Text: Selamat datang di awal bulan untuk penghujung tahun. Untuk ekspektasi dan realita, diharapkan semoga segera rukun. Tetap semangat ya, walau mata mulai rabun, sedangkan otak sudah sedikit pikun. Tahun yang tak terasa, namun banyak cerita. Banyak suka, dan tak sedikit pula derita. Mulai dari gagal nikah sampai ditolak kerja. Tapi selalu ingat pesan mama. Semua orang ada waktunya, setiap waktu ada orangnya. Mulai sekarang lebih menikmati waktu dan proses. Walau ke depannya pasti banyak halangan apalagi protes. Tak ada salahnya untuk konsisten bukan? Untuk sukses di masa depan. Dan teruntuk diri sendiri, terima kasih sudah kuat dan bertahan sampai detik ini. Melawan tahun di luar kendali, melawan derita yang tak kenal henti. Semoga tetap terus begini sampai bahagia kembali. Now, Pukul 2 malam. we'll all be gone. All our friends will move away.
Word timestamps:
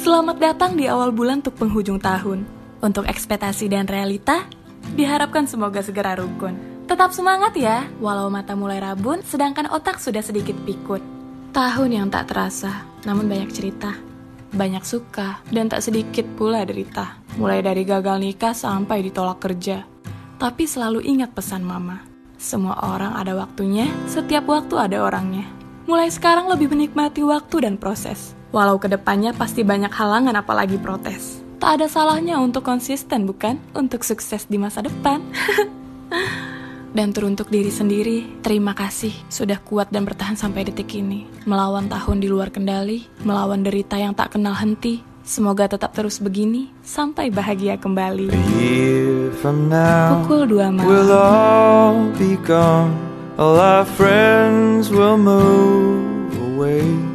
Selamat 0.00 0.40
datang 0.40 0.80
di 0.80 0.88
awal 0.88 1.12
bulan 1.12 1.44
untuk 1.44 1.60
penghujung 1.60 2.00
tahun. 2.00 2.48
Untuk 2.80 3.04
ekspektasi 3.04 3.68
dan 3.68 3.84
realita, 3.84 4.48
diharapkan 4.96 5.44
semoga 5.44 5.84
segera 5.84 6.16
rukun. 6.16 6.56
Tetap 6.88 7.12
semangat 7.12 7.52
ya, 7.52 7.84
walau 8.00 8.32
mata 8.32 8.56
mulai 8.56 8.80
rabun, 8.80 9.20
sedangkan 9.20 9.68
otak 9.68 10.00
sudah 10.00 10.24
sedikit 10.24 10.56
pikun. 10.64 11.04
Tahun 11.52 11.90
yang 11.92 12.08
tak 12.08 12.32
terasa, 12.32 12.88
namun 13.04 13.28
banyak 13.28 13.52
cerita. 13.52 13.92
Banyak 14.56 14.88
suka, 14.88 15.44
dan 15.52 15.68
tak 15.68 15.84
sedikit 15.84 16.24
pula 16.32 16.64
derita. 16.64 17.20
Mulai 17.36 17.60
dari 17.60 17.84
gagal 17.84 18.24
nikah 18.24 18.56
sampai 18.56 19.04
ditolak 19.04 19.36
kerja. 19.36 19.84
Tapi 20.40 20.64
selalu 20.64 21.04
ingat 21.04 21.36
pesan 21.36 21.60
mama. 21.60 22.00
Semua 22.40 22.88
orang 22.88 23.20
ada 23.20 23.36
waktunya, 23.36 23.84
setiap 24.08 24.48
waktu 24.48 24.80
ada 24.80 25.04
orangnya. 25.04 25.44
Mulai 25.90 26.06
sekarang 26.06 26.46
lebih 26.46 26.70
menikmati 26.70 27.18
waktu 27.26 27.66
dan 27.66 27.74
proses. 27.74 28.38
Walau 28.54 28.78
ke 28.78 28.86
depannya 28.86 29.34
pasti 29.34 29.66
banyak 29.66 29.90
halangan 29.90 30.38
apalagi 30.38 30.78
protes. 30.78 31.42
Tak 31.58 31.82
ada 31.82 31.90
salahnya 31.90 32.38
untuk 32.38 32.62
konsisten 32.62 33.26
bukan? 33.26 33.58
Untuk 33.74 34.06
sukses 34.06 34.46
di 34.46 34.54
masa 34.54 34.86
depan. 34.86 35.18
Dan 36.94 37.10
teruntuk 37.10 37.50
diri 37.50 37.74
sendiri, 37.74 38.38
terima 38.38 38.70
kasih 38.74 39.14
sudah 39.30 39.58
kuat 39.62 39.94
dan 39.94 40.02
bertahan 40.06 40.34
sampai 40.34 40.66
detik 40.66 40.90
ini. 40.98 41.22
Melawan 41.46 41.86
tahun 41.86 42.18
di 42.18 42.26
luar 42.26 42.50
kendali, 42.50 43.06
melawan 43.22 43.62
derita 43.62 43.94
yang 43.94 44.10
tak 44.10 44.34
kenal 44.34 44.58
henti. 44.58 44.98
Semoga 45.22 45.70
tetap 45.70 45.94
terus 45.94 46.18
begini 46.18 46.70
sampai 46.82 47.30
bahagia 47.30 47.78
kembali. 47.78 48.34
Now, 49.42 50.26
Pukul 50.26 50.50
2 50.50 50.70
malam. 50.70 50.86
we'll 50.86 51.14
all 51.14 51.98
be 52.18 52.34
gone. 52.42 52.90
All 53.40 53.58
our 53.58 53.86
friends 53.86 54.90
will 54.90 55.16
move 55.16 56.36
away. 56.36 57.09